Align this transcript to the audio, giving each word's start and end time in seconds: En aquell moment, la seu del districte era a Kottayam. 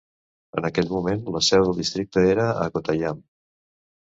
En 0.61 0.67
aquell 0.69 0.89
moment, 0.93 1.21
la 1.35 1.41
seu 1.49 1.67
del 1.67 1.77
districte 1.81 2.25
era 2.33 2.49
a 2.63 2.67
Kottayam. 2.79 3.21